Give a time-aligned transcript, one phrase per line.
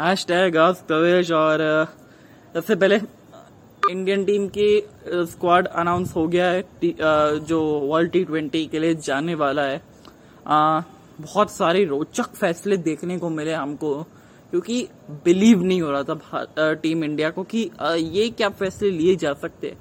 [0.00, 0.54] Hash tag
[0.88, 1.60] कवेश और
[2.54, 2.96] सबसे पहले
[3.90, 4.68] इंडियन टीम की
[5.30, 6.62] स्क्वाड अनाउंस हो गया है
[7.44, 9.82] जो वर्ल्ड टी ट्वेंटी के लिए जाने वाला है।
[10.46, 10.80] आ,
[11.20, 14.02] बहुत सारे रोचक फैसले देखने को मिले हमको
[14.50, 14.82] क्योंकि
[15.24, 19.74] बिलीव नहीं हो रहा था टीम इंडिया को कि ये क्या फैसले लिए जा सकते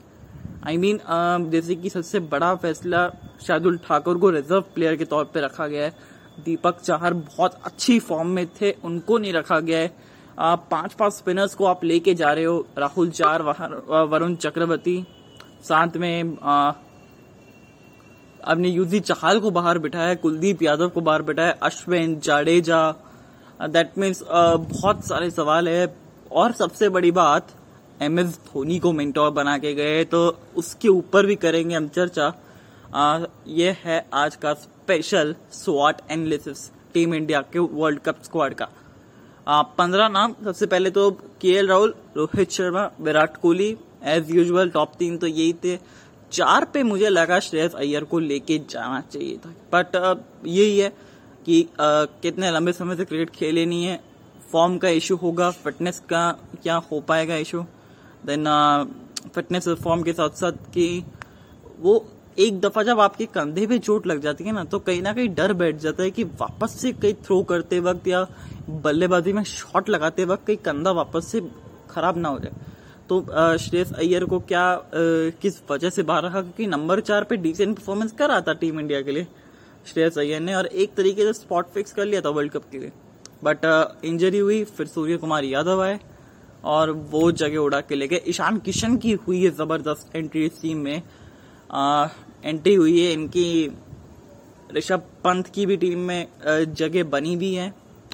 [0.67, 3.09] आई I मीन mean, जैसे कि सबसे बड़ा फैसला
[3.47, 7.99] शार्दुल ठाकुर को रिज़र्व प्लेयर के तौर पे रखा गया है। दीपक चाहर बहुत अच्छी
[7.99, 10.08] फॉर्म में थे उनको नहीं रखा गया है।
[10.39, 15.04] पाँच पाँच स्पिनर्स को आप लेके जा रहे हो राहुल चार वरुण चक्रवर्ती
[15.64, 16.37] साथ में
[18.43, 22.79] आपने यूजी चहाल को बाहर बिठाया कुलदीप यादव को बाहर बिठाया अश्विन जाडेजा
[23.67, 25.95] दैट मीन्स बहुत सारे सवाल है।
[26.31, 27.47] और सबसे बड़ी बात
[28.01, 30.19] एम एस धोनी को मेंटोर बना के गए तो
[30.57, 32.33] उसके ऊपर भी करेंगे हम चर्चा।
[32.95, 38.67] आ, ये है आज का स्पेशल स्वाट एनालिसिस टीम इंडिया के वर्ल्ड कप स्क्वाड का।
[39.48, 41.09] पंद्रह नाम सबसे पहले तो
[41.42, 43.70] K Rahul Rohit Sharma Virat Kohli
[44.06, 45.78] as usual top तीन तो यही थे।
[46.31, 49.96] चार पे मुझे लगा श्रेयस अय्यर को लेके जाना चाहिए था। बट
[50.48, 50.90] यही है
[51.46, 54.00] कि आ, कितने लंबे समय से क्रिकेट खेले नहीं है।
[54.52, 56.30] फॉर्म का इशू होगा फिटनेस का
[56.64, 57.62] क्या हो पाएगा इशू
[58.26, 58.46] देन
[59.36, 61.03] फिटनेस फॉर्म के साथ साथ कि
[61.80, 61.98] वो
[62.40, 65.30] एक दफ़ा जब आपके कंधे पे चोट लग जाती है ना तो कहीं ना कहीं
[65.36, 68.26] डर बैठ जाता है कि वापस से कहीं थ्रो करते वक्त या
[68.84, 71.42] बल्लेबाजी में शॉट लगाते वक्त कहीं कंधा वापस से
[71.92, 72.52] खराब ना हो जाए।
[73.09, 73.22] तो
[73.58, 74.80] श्रेयस अय्यर को क्या आ,
[75.42, 76.42] किस वजह से बाहर रखा?
[76.42, 79.28] क्योंकि नंबर चार पे डिसेंट परफॉर्मेंस कर रहा था टीम इंडिया के लिए
[79.88, 82.80] श्रेयस अय्यर ने और एक तरीके से स्पॉट फिक्स कर लिया था वर्ल्ड कप के
[82.80, 82.92] लिए।
[83.44, 83.66] बट
[84.06, 86.00] इंजरी हुई फिर सूर्य कुमार यादव आए
[86.66, 90.78] और वो जगह उड़ा के लेके ईशान किशन की हुई है ज़बरदस्त एंट्री इस टीम
[90.78, 91.02] में।
[92.44, 93.72] एंट्री हुई है। इनकी
[94.76, 96.28] ऋषभ पंत की भी टीम में
[96.73, 97.73] जगह बनी भी है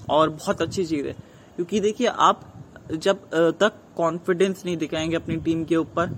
[0.10, 1.14] और बहुत अच्छी चीज़ है।
[1.56, 2.42] क्योंकि देखिए, आप
[2.94, 3.20] जब
[3.60, 6.10] तक कॉन्फिडेंस नहीं दिखाएँगे अपनी टीम के ऊपर,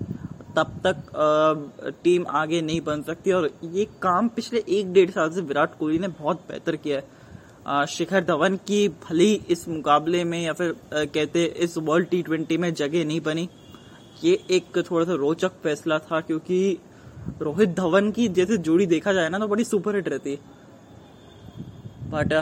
[0.56, 5.40] तब तक टीम आगे नहीं बन सकती। और ये काम पिछले एक डेढ़ साल से
[5.40, 10.52] विराट कोहली ने बहुत बेहतर किया है। शिखर धवन की भली इस मुकाबले में या
[10.52, 13.48] फिर कहते इस वर्ल्ड टी ट्वेंटी में जगह नहीं बनी।
[14.24, 16.78] ये एक थोड़ा सा रोचक फैसला था, क्योंकि
[17.40, 20.38] रोहित धवन की जैसे जोड़ी देखा जाए ना तो बड़ी सुपर हिट रहती है।
[22.10, 22.32] बट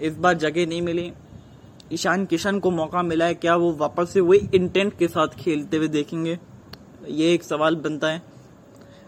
[0.00, 1.12] इस बार जगह नहीं मिली।
[1.92, 5.76] ईशान किशन को मौका मिला है, क्या वो वापस से वही इंटेंट के साथ खेलते
[5.76, 6.38] हुए देखेंगे?
[7.08, 8.22] ये एक सवाल बनता है।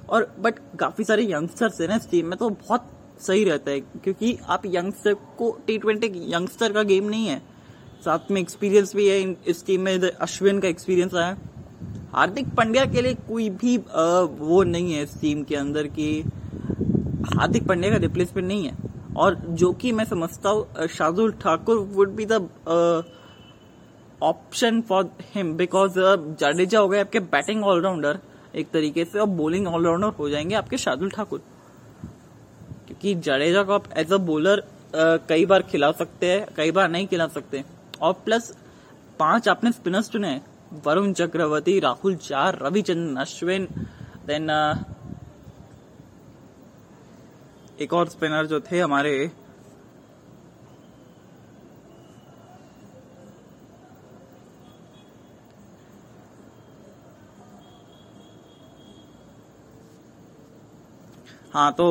[0.08, 2.86] और बट काफ़ी सारे यंगस्टर्स है ना इस टीम में तो बहुत
[3.20, 7.38] सही रहता है, क्योंकि आप यंगस्टर को टी ट्वेंटी यंगस्टर का गेम नहीं है।
[8.04, 11.36] साथ में एक्सपीरियंस भी है इस टीम में अश्विन का एक्सपीरियंस आया।
[12.14, 16.10] हार्दिक पांड्या के लिए कोई भी वो नहीं है इस टीम के अंदर की
[17.30, 18.76] हार्दिक पांड्या का रिप्लेसमेंट नहीं है।
[19.16, 22.48] और जो कि मैं समझता हूँ Shardul Thakur would be the
[24.22, 25.98] option for him because
[26.40, 28.18] Jadeja हो गए आपके बैटिंग ऑलराउंडर
[28.54, 31.42] एक तरीके से, और बॉलिंग ऑलराउंडर हो जाएँगे आपके शार्दुल ठाकुर।
[32.86, 34.62] क्योंकि जडेजा को आप एज अ बॉलर
[35.28, 37.64] कई बार खिला सकते हैं, कई बार नहीं खिला सकते।
[38.02, 38.54] और प्लस
[39.18, 40.28] पाँच आपने स्पिनर्स चुने
[40.70, 43.66] वरुण चक्रवर्ती, राहुल चार, रविचंद्रन अश्विन
[44.26, 44.50] देन
[47.80, 49.30] एक और स्पिनर जो थे हमारे
[61.54, 61.84] हाँ तो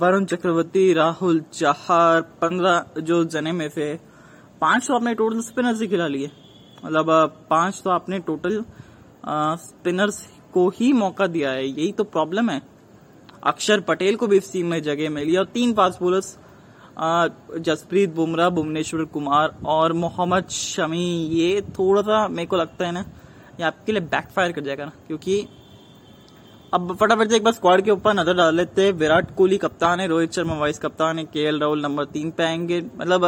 [0.00, 3.94] वरुण चक्रवर्ती, राहुल चाहर पंद्रह जो जने में थे,
[4.60, 6.30] पाँच सौ अपने टोटल स्पिनर्स ही खिला लिए।
[6.82, 8.64] मतलब पाँच तो आपने टोटल
[9.58, 12.60] स्पिनर्स को ही मौका दिया है। यही तो प्रॉब्लम है।
[13.44, 16.36] अक्षर पटेल को भी इस टीम में जगह मिली और तीन फास्ट बोलर्स
[17.58, 23.04] जसप्रीत बुमराह, भुवनेश्वर कुमार और मोहम्मद शमी। ये थोड़ा सा मेरे को लगता है ना,
[23.60, 25.46] ये आपके लिए बैकफायर कर जाएगा ना, क्योंकि
[26.72, 30.00] अब फटाफट से एक बार स्क्वाड के ऊपर नज़र डाल लेते हैं। विराट कोहली कप्तान
[30.00, 33.24] है, रोहित शर्मा वाइस कप्तान है, के राहुल नंबर तीन पे आएँगे। मतलब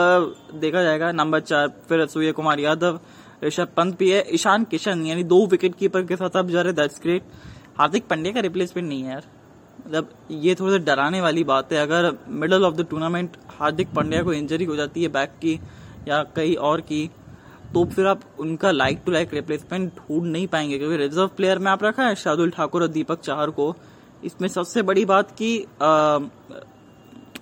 [0.55, 3.01] देखा जाएगा, नंबर चार, फिर सूर्य कुमार यादव
[3.43, 6.73] ऋषभ पंत भी है। ईशान किशन, यानी दो विकेट कीपर के साथ अब जा रहे
[6.73, 7.23] दैट्स ग्रेट
[7.79, 9.25] हार्दिक पांड्या का रिप्लेसमेंट नहीं है यार।
[9.79, 14.23] मतलब ये थोड़ा सा डराने वाली बात है। अगर middle of the tournament Hardik Pandya
[14.23, 15.59] को इंजरी हो जाती है बैक की
[16.09, 17.09] या कहीं और की
[17.75, 21.71] तो फिर आप उनका लाइक टू लाइक रिप्लेसमेंट ढूंढ नहीं पाएँगे। क्योंकि रिज़र्व प्लेयर में
[21.71, 23.75] आप रखा है शार्दुल ठाकुर और दीपक चाहर को।
[24.25, 25.55] इसमें सबसे बड़ी बात की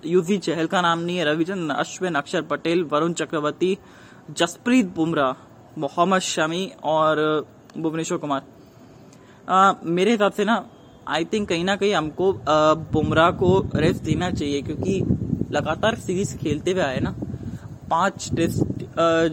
[0.05, 3.77] यूजी चहल का नाम नहीं है। रविचंद्र अश्विन, अक्षर पटेल, वरुण चक्रवर्ती,
[4.31, 5.33] जसप्रीत बुमराह।
[5.77, 7.19] मोहम्मद शमी और
[7.77, 8.41] भुवनेश्वर कुमार।
[9.49, 10.63] आ, मेरे हिसाब से ना
[11.07, 12.33] आई थिंक कहीं ना कहीं हमको
[12.91, 14.99] बुमराह को रेस्ट देना चाहिए क्योंकि
[15.51, 17.15] लगातार सीरीज़ खेलते हुए आए ना
[17.89, 18.83] पाँच टेस्ट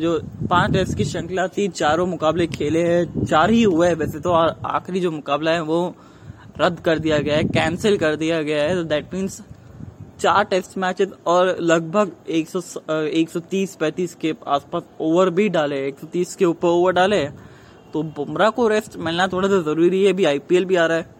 [0.01, 0.19] जो
[0.51, 4.33] पाँच टेस्ट की श्रृंखला थी चारों मुकाबले खेले हैं चार ही हुए हैं वैसे तो
[4.33, 5.79] आखिरी जो मुकाबला है वो
[6.61, 9.41] रद्द कर दिया गया है कैंसिल कर दिया गया है तो दैट मीन्स
[10.21, 16.45] चार टेस्ट मैचेस और लगभग 100 130 पैंतीस के आसपास ओवर भी डाले 130 के
[16.45, 17.25] ऊपर ओवर डाले।
[17.93, 21.19] तो बुमराह को रेस्ट मिलना थोड़ा सा ज़रूरी है अभी आईपीएल भी आ रहा है।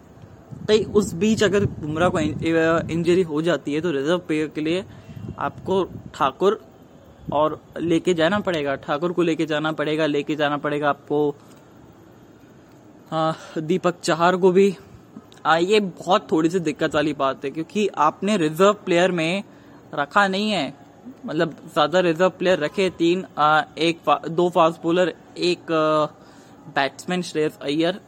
[0.67, 4.83] तो उस बीच अगर बुमराह को इंजरी हो जाती है तो रिज़र्व प्लेयर के लिए
[5.39, 5.83] आपको
[6.15, 6.59] ठाकुर
[7.33, 11.29] और लेके जाना पड़ेगा। ठाकुर को लेके जाना पड़ेगा लेके जाना पड़ेगा आपको।
[13.11, 14.69] हाँ, दीपक चाहर को भी
[15.45, 19.43] ये बहुत थोड़ी सी दिक्कत वाली बात है क्योंकि आपने रिज़र्व प्लेयर में
[19.95, 20.73] रखा नहीं है।
[21.25, 25.71] मतलब ज़्यादा रिज़र्व प्लेयर रखे तीन आ, एक फा, दो फास्ट बॉलर एक
[26.75, 27.99] बैट्समैन श्रेयस अय्यर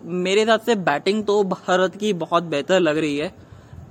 [0.00, 3.32] मेरे हिसाब से बैटिंग तो भारत की बहुत बेहतर लग रही है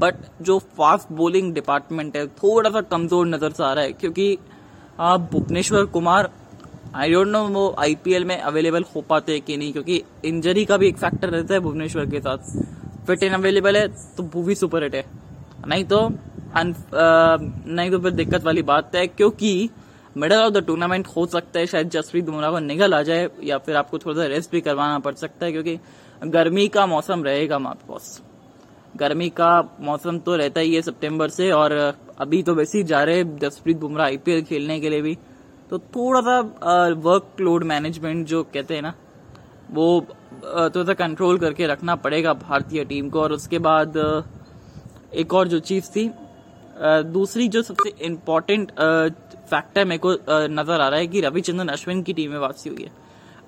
[0.01, 4.38] बट जो फास्ट बॉलिंग डिपार्टमेंट है थोड़ा सा कमज़ोर नज़र से आ रहा है क्योंकि
[5.00, 6.30] Bhuvneshwar Kumar
[6.96, 10.88] I don't know वो आईपीएल में अवेलेबल हो पाते कि नहीं क्योंकि इंजरी का भी
[10.88, 14.84] एक फैक्टर रहता है भुवनेश्वर के साथ। फिट इन अवेलेबल है तो वो भी सुपर
[14.84, 15.06] हिट है।
[15.68, 19.70] नहीं तो आ, नहीं तो फिर दिक्कत वाली बात है क्योंकि
[20.18, 23.58] मिडल ऑफ़ द टूर्नामेंट हो सकता है शायद जसप्रीत बुमराह को निकल आ जाए या
[23.58, 25.80] फिर आपको थोड़ा सा रेस्ट भी करवाना पड़ सकता है क्योंकि
[26.28, 28.22] गर्मी का मौसम रहेगा पास
[28.96, 29.52] गर्मी का
[29.82, 31.72] मौसम तो रहता ही है सितंबर से और
[32.20, 35.18] अभी तो वैसे ही जा रहे जसप्रीत बुमराह आईपीएल खेलने के लिए भी।
[35.70, 36.40] तो थोड़ा सा
[37.02, 38.94] वर्क लोड मैनेजमेंट जो कहते हैं ना
[39.71, 43.98] वो थोड़ा सा कंट्रोल करके रखना पड़ेगा भारतीय टीम को। और उसके बाद
[45.15, 46.10] एक और जो चीज़ थी
[47.13, 48.71] दूसरी जो सबसे इम्पोर्टेंट
[49.50, 50.13] फैक्टर मेरे को
[50.50, 52.92] नज़र आ रहा है कि रविचंद्रन अश्विन की टीम में वापसी हुई है।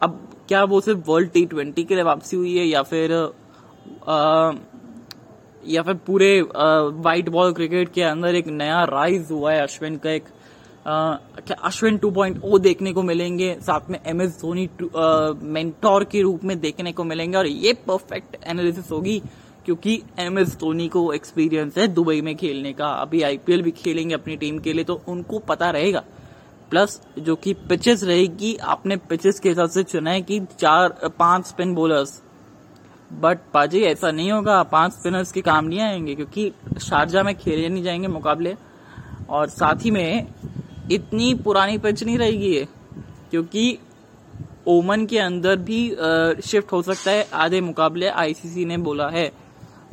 [0.01, 3.13] अब क्या वो सिर्फ़ वर्ल्ड टी ट्वेंटी के लिए वापसी हुई है या फिर
[4.07, 4.51] आ,
[5.67, 10.09] या फिर पूरे व्हाइट बॉल क्रिकेट के अंदर एक नया राइज हुआ है अश्विन का
[10.11, 10.23] एक
[10.85, 14.69] क्या अश्विन 2.0 देखने को मिलेंगे, साथ में एम एस धोनी
[15.43, 19.21] मेंटोर के रूप में देखने को मिलेंगे, और ये परफेक्ट एनालिसिस होगी,
[19.65, 24.15] क्योंकि एम एस धोनी को एक्सपीरियंस है दुबई में खेलने का। अभी आईपीएल भी खेलेंगे
[24.15, 26.03] अपनी टीम के लिए तो उनको पता रहेगा।
[26.71, 30.89] प्लस जो कि पिचेस रहेगी, आपने पिचेस के हिसाब से चुना है कि चार,
[31.19, 32.21] पाँच स्पिन बॉलर्स
[33.13, 36.51] बट पाजी ऐसा नहीं होगा, पाँच स्पिनर्स के काम नहीं आएँगे, क्योंकि
[36.81, 38.55] शारजा में खेले नहीं जाएँगे मुकाबले।
[39.29, 40.27] और साथ ही में
[40.91, 42.67] इतनी पुरानी पिच नहीं रहेगी ये,
[43.31, 43.77] क्योंकि
[44.67, 45.79] ओमन के अंदर भी
[46.41, 49.31] शिफ्ट हो सकता है, आधे मुकाबले आईसीसी ने बोला है,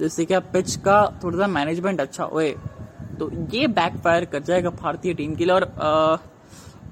[0.00, 2.50] जिससे कि पिच का थोड़ा सा मैनेजमेंट अच्छा होए।
[3.18, 5.64] तो ये बैकफायर कर जाएगा भारतीय टीम के लिए और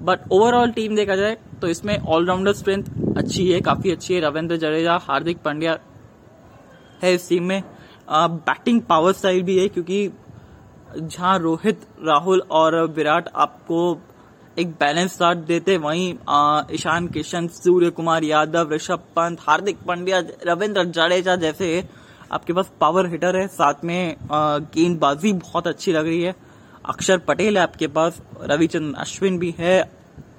[0.01, 2.83] बट ओवरऑल टीम देखा जाए तो इसमें ऑलराउंडर स्ट्रेंथ
[3.17, 5.77] अच्छी है, काफ़ी अच्छी है। रविंद्र जडेजा, हार्दिक पांड्या
[7.01, 7.63] है इस टीम में।
[8.07, 10.07] बैटिंग पावर स्टाइल भी है, क्योंकि
[10.95, 13.97] जहाँ रोहित राहुल और विराट आपको
[14.59, 16.09] एक बैलेंस स्टार्ट देते वहीं
[16.75, 21.83] ईशान किशन सूर्य कुमार यादव ऋषभ पंत हार्दिक पांड्या रविंद्र जाडेजा जैसे
[22.31, 26.35] आपके पास पावर हिटर है। साथ में गेंदबाजी बहुत अच्छी लग रही है।
[26.85, 29.83] अक्षर पटेल है आपके पास रविचंद्र अश्विन भी है।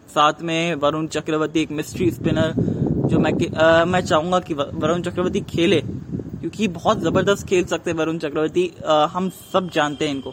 [0.08, 2.52] साथ में वरुण चक्रवर्ती एक मिस्ट्री स्पिनर
[3.08, 5.82] जो मैं आ, मैं चाहूँगा कि वरुण चक्रवर्ती खेले।
[6.42, 8.64] क्योंकि बहुत ज़बरदस्त खेल सकते हैं वरुण चक्रवर्ती।
[9.12, 10.32] हम सब जानते हैं इनको।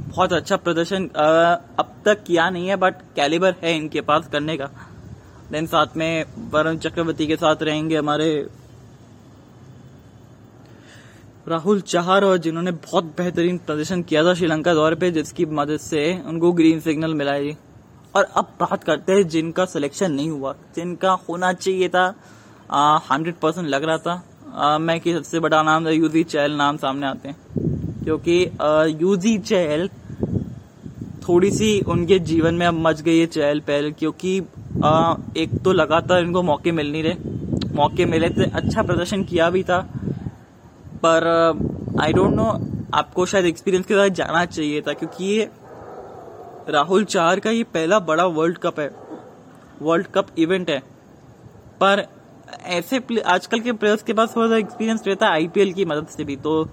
[0.00, 4.68] बहुत अच्छा प्रदर्शन अब तक किया नहीं है बट कैलिबर है इनके पास करने का।
[5.52, 8.28] देन साथ में वरुण चक्रवर्ती के साथ रहेंगे हमारे
[11.48, 16.22] राहुल चाहर और जिन्होंने बहुत बेहतरीन प्रदर्शन किया था श्रीलंका दौरे पे, जिसकी मदद से
[16.26, 17.56] उनको ग्रीन सिग्नल मिला जी।
[18.14, 22.06] और अब बात करते हैं जिनका सिलेक्शन नहीं हुआ, जिनका होना चाहिए था
[23.10, 24.22] हंड्रेड परसेंट लग रहा था।
[24.54, 27.36] मैं कि सबसे बड़ा नाम यूजी चैल नाम सामने आते हैं।
[28.04, 28.34] क्योंकि
[29.02, 29.88] यूजी चैल
[31.28, 34.40] थोड़ी सी उनके जीवन में अब मच गई है चहल पहल क्योंकि
[34.84, 39.50] आ, एक तो लगातार इनको मौके मिल नहीं रहे। मौके मिले थे अच्छा प्रदर्शन किया
[39.50, 39.78] भी था।
[41.04, 41.26] पर
[42.00, 42.48] आई डोंट नो
[42.94, 45.50] आपको शायद एक्सपीरियंस के साथ जाना चाहिए था क्योंकि ये
[46.68, 48.90] राहुल चार का ये पहला बड़ा वर्ल्ड कप है।
[49.82, 50.78] वर्ल्ड कप इवेंट है।
[51.80, 52.06] पर
[52.64, 56.24] ऐसे आजकल के प्लेयर्स के पास थोड़ा सा एक्सपीरियंस रहता है आईपीएल की मदद से
[56.24, 56.64] भी तो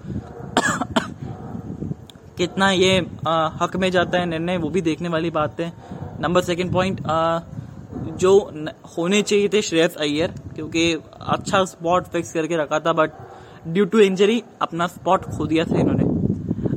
[2.38, 5.72] कितना ये आ, हक में जाता है निर्णय वो भी देखने वाली बात है।
[6.20, 7.00] नंबर सेकंड पॉइंट
[8.18, 8.38] जो
[8.96, 13.10] होने चाहिए थे श्रेयस अय्यर क्योंकि अच्छा स्पॉट फिक्स करके रखा था बट
[13.68, 16.04] ड्यू टू इंजरी अपना स्पॉट खो दिया था इन्होंने।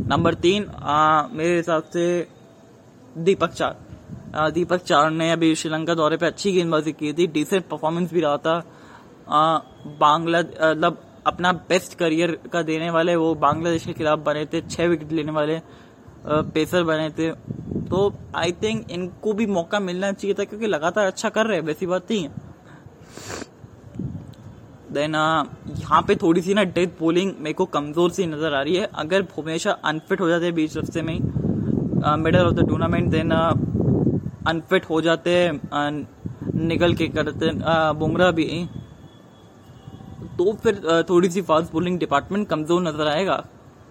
[0.08, 2.28] नंबर तीन आ, मेरे हिसाब से
[3.18, 8.14] दीपक चार। दीपक चार ने अभी श्रीलंका दौरे पे अच्छी गेंदबाजी की थी डिसेंट परफॉर्मेंस
[8.14, 8.64] भी रहा था।
[9.28, 14.88] बांग्ला मतलब अपना बेस्ट करियर का देने वाले, वो बांग्लादेश के खिलाफ बने थे, छह
[14.88, 15.60] विकेट लेने वाले
[16.28, 17.32] पेसर बने थे।
[17.86, 21.66] तो आई थिंक इनको भी मौका मिलना चाहिए था, क्योंकि लगातार अच्छा कर रहे हैं,
[21.66, 22.32] वैसी बात नहीं है।
[24.92, 28.76] देन यहाँ पे थोड़ी सी ना डेथ पोलिंग मेरे को कमज़ोर सी नज़र आ रही
[28.76, 31.20] है। अगर भुवनेश्वर अनफिट हो जाते बीच रस्ते में
[32.18, 33.32] middle of the tournament then
[34.48, 35.32] unfit हो जाते
[36.64, 37.52] निकल के करते
[38.00, 38.46] बुमराह भी।
[40.38, 43.44] तो फिर थोड़ी सी फास्ट बोलिंग डिपार्टमेंट कमज़ोर नज़र आएगा।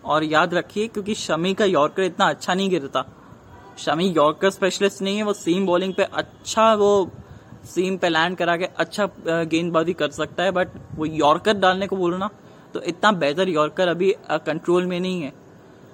[0.04, 3.04] और याद रखिए, क्योंकि शमी का यॉर्कर इतना अच्छा नहीं गिरता।
[3.78, 7.10] शमी यॉर्कर स्पेशलिस्ट नहीं है, वो सीम बॉलिंग पे अच्छा वो
[7.66, 11.96] सीम पे लैंड करा के अच्छा गेंदबाजी कर सकता है बट वो यॉर्कर डालने को
[11.96, 12.28] बोलना
[12.74, 15.32] तो इतना बेहतर यॉर्कर अभी कंट्रोल में नहीं है।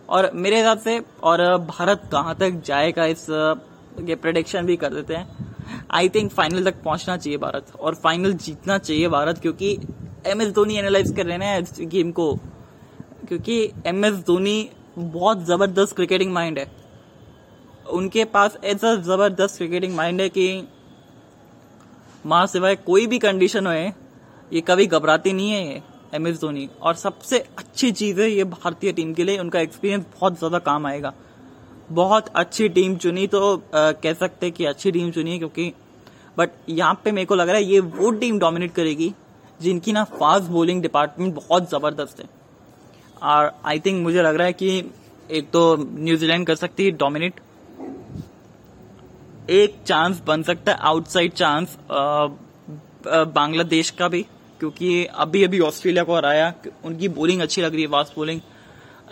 [0.09, 3.27] और मेरे हिसाब से, और भारत कहाँ तक जाएगा इस
[4.01, 5.49] ये प्रोडिक्शन भी कर देते हैं।
[5.93, 9.77] आई थिंक फाइनल तक पहुँचना चाहिए भारत, और फाइनल जीतना चाहिए भारत, क्योंकि
[10.27, 12.35] एम एस धोनी एनालाइज कर रहे हैं इस गेम को
[13.29, 16.67] क्योंकि एम एस धोनी बहुत ज़बरदस्त क्रिकेटिंग माइंड है।
[17.91, 20.67] उनके पास ऐसा ज़बरदस्त क्रिकेटिंग माइंड है कि
[22.25, 25.81] माँ सिवाय कोई भी कंडीशन हो ये कभी घबराती नहीं है ये
[26.15, 30.05] एम एस धोनी और सबसे अच्छी चीज़ है ये भारतीय टीम के लिए उनका एक्सपीरियंस
[30.15, 31.13] बहुत ज़्यादा काम आएगा।
[31.91, 35.73] बहुत अच्छी टीम चुनी तो आ, कह सकते कि अच्छी टीम चुनी है क्योंकि
[36.39, 39.13] बट यहाँ पे मेरे को लग रहा है ये वो टीम डोमिनेट करेगी
[39.61, 42.29] जिनकी ना फास्ट बॉलिंग डिपार्टमेंट बहुत ज़बरदस्त है।
[43.23, 44.93] और आई थिंक मुझे लग रहा है कि
[45.31, 47.41] एक तो न्यूजीलैंड कर सकती है डोमिनेट
[49.51, 51.77] एक चांस बन सकता है आउटसाइड चांस
[53.07, 54.23] बांग्लादेश का भी,
[54.61, 56.53] क्योंकि अभी अभी ऑस्ट्रेलिया को हराया,
[56.85, 58.41] उनकी बॉलिंग अच्छी लग रही है फास्ट बॉलिंग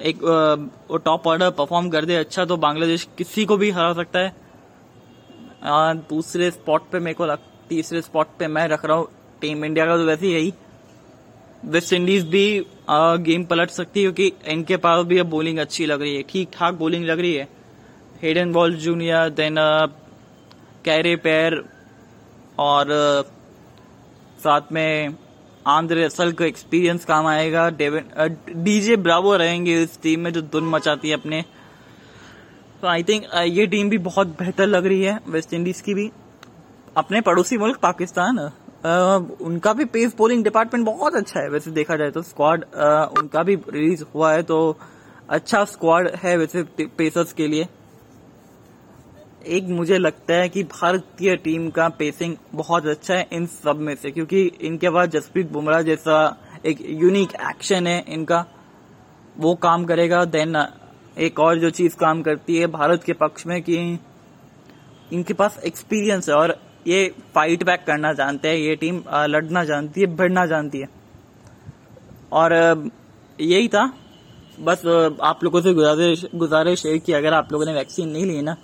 [0.01, 0.23] एक
[0.91, 4.33] वो टॉप ऑर्डर परफॉर्म कर दे अच्छा तो बांग्लादेश किसी को भी हरा सकता है।
[6.11, 7.39] दूसरे स्पॉट पे मेरे को लग,
[7.69, 9.09] तीसरे स्पॉट पे मैं रख रहा हूँ
[9.41, 10.53] टीम इंडिया का तो वैसे यही
[11.65, 15.87] वेस्ट इंडीज भी आ, गेम पलट सकती है क्योंकि इनके पास भी अब बॉलिंग अच्छी
[15.87, 17.49] लग रही है। ठीक ठाक बॉलिंग लग रही है।
[18.23, 19.57] Hayden ball junior then
[20.85, 21.63] Carey पैर
[22.59, 22.87] और
[24.39, 25.17] साथ में
[25.67, 31.09] आंध्र असल का एक्सपीरियंस काम आएगा। डीजे ब्रावो रहेंगे इस टीम में जो धुन मचाती
[31.09, 31.43] है अपने।
[32.83, 36.11] तो आई थिंक ये टीम भी बहुत बेहतर लग रही है वेस्ट इंडीज की भी।
[36.97, 38.39] अपने पड़ोसी मुल्क पाकिस्तान।
[38.83, 42.65] उनका भी पेस बॉलिंग डिपार्टमेंट बहुत अच्छा है। वैसे देखा जाए तो स्क्वाड
[43.19, 44.77] उनका भी रिलीज़ हुआ है तो
[45.29, 47.67] अच्छा स्क्वाड है वैसे पेसर्स के लिए।
[49.49, 53.95] एक मुझे लगता है कि भारतीय टीम का पेसिंग बहुत अच्छा है इन सब में
[53.97, 58.45] से, क्योंकि इनके पास जसप्रीत बुमराह जैसा एक यूनिक एक्शन है इनका।
[59.37, 60.57] वो काम करेगा देन
[61.19, 63.77] एक और जो चीज़ काम करती है भारत के पक्ष में कि
[65.13, 66.58] इनके पास एक्सपीरियंस है और
[66.89, 70.89] ये फाइट बैक करना जानते हैं, ये टीम लड़ना जानती है, भिड़ना जानती है।
[72.33, 72.53] और
[73.39, 73.85] यही था।
[74.61, 74.83] बस
[75.23, 78.57] आप लोगों से गुजारिश गुजारिश है कि अगर आप लोगों ने वैक्सीन नहीं ली ना,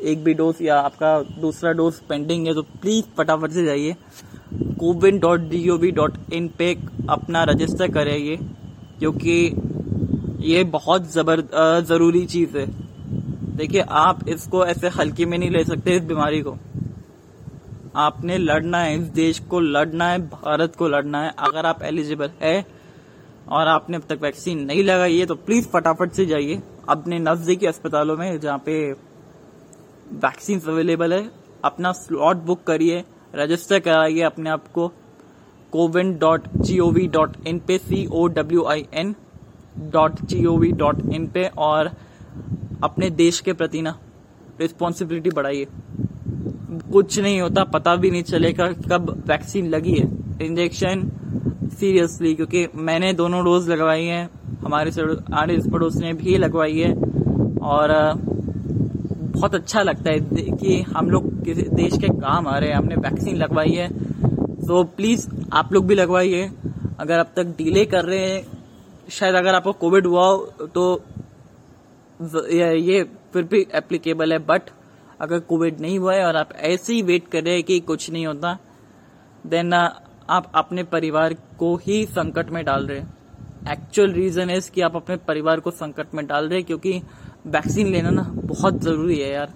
[0.00, 3.94] एक भी डोज या आपका दूसरा डोज पेंडिंग है तो प्लीज़ फटाफट से जाइए।
[4.80, 6.72] CoWIN dot D O V dot in पे
[7.10, 8.36] अपना रजिस्टर करेंगे
[8.98, 9.32] क्योंकि
[10.44, 11.40] ये बहुत जबर
[11.88, 12.66] ज़रूरी चीज़ है।
[13.56, 16.56] देखिए, आप इसको ऐसे हल्के में नहीं ले सकते इस बीमारी को।
[17.96, 22.30] आपने लड़ना है, इस देश को लड़ना है, भारत को लड़ना है, अगर आप एलिजिबल
[22.40, 22.64] है
[23.48, 27.66] और आपने अब तक वैक्सीन नहीं लगाई है तो प्लीज़ फटाफट से जाइए अपने नजदीकी
[27.66, 28.92] अस्पतालों में, जहाँ पे
[30.14, 31.30] वैक्सीन अवेलेबल है।
[31.64, 34.88] अपना स्लॉट बुक करिए रजिस्टर कराइए अपने आप को।
[35.72, 39.14] CoWIN dot G O V dot in पे C O W I N
[39.92, 41.90] dot G O V dot in पे, और
[42.84, 43.98] अपने देश के प्रति ना
[44.60, 45.66] रिस्पॉन्सिबिलिटी बढ़ाइए।
[46.94, 50.06] कुछ नहीं होता, पता भी नहीं चलेगा कब वैक्सीन लगी है।
[50.42, 51.10] इंजेक्शन
[51.80, 54.30] सीरियसली क्योंकि मैंने दोनों डोज लगवाई हैं।
[54.64, 54.90] हमारे
[55.34, 56.92] आर पड़ोस ने भी लगवाई है।
[57.62, 58.14] और,
[59.34, 60.18] बहुत अच्छा लगता है
[60.56, 63.88] कि हम लोग किसी देश के काम आ रहे हैं। हमने वैक्सीन लगवाई है।
[64.66, 66.50] तो प्लीज़ आप लोग भी लगवाइए।
[66.98, 68.46] अगर अब तक डिले कर रहे हैं,
[69.10, 70.38] शायद अगर आपको कोविड हुआ हो
[70.74, 71.02] तो
[72.48, 74.62] ये फिर भी एप्लीकेबल है। बट
[75.20, 78.10] अगर कोविड नहीं हुआ है और आप ऐसे ही वेट कर रहे हैं कि कुछ
[78.10, 78.56] नहीं होता
[79.44, 84.80] देन आप अपने परिवार को ही संकट में डाल रहे हैं। एक्चुअल रीजन है कि
[84.80, 87.00] आप अपने परिवार को संकट में डाल रहे हैं क्योंकि
[87.46, 89.52] वैक्सीन लेना ना बहुत ज़रूरी है यार।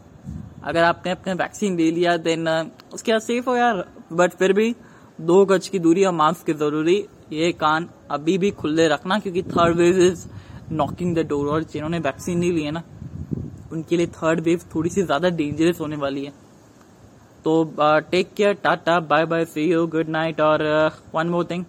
[0.64, 2.48] अगर आपने अपने वैक्सीन ले लिया देन
[2.94, 4.74] उसके बाद सेफ़ हो यार। बट फिर भी
[5.20, 6.96] दो गज की दूरी और मास्क की ज़रूरी,
[7.32, 10.26] ये कान अभी भी खुले रखना क्योंकि third wave is
[10.72, 12.82] knocking the door और जिन्होंने वैक्सीन नहीं लिया ना
[13.72, 16.32] उनके लिए थर्ड वेव थोड़ी सी ज़्यादा डेंजरस होने वाली है।
[17.44, 17.64] तो
[18.10, 20.62] take care tata bye bye see you good night और
[21.14, 21.64] वन मोर थिंग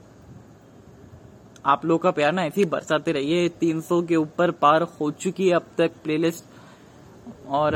[1.65, 5.47] आप लोग का प्यार ना ऐसे ही बरसाते रहिए। 300 के ऊपर पार हो चुकी
[5.47, 6.43] है अब तक प्लेलिस्ट
[7.49, 7.75] और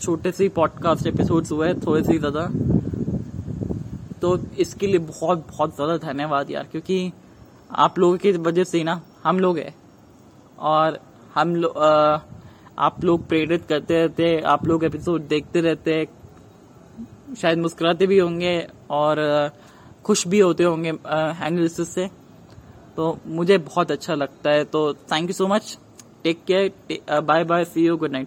[0.00, 2.46] छोटे से पॉडकास्ट एपिसोड्स हुए थोड़े से ज़्यादा।
[4.20, 7.12] तो इसके लिए बहुत बहुत ज़्यादा धन्यवाद यार, क्योंकि
[7.72, 9.74] आप लोगों की वजह से ना हम लोग हैं।
[10.58, 10.98] और
[11.34, 11.74] हम लोग
[12.78, 16.06] आप लोग प्रेरित करते रहते हैं, आप लोग एपिसोड देखते रहते हैं,
[17.34, 19.50] शायद मुस्कुराते भी होंगे और
[20.04, 22.08] खुश भी होते होंगे एनालिसिस से।
[22.96, 25.76] तो मुझे बहुत अच्छा लगता है तो thank you so much
[26.24, 28.24] take care bye bye see you good night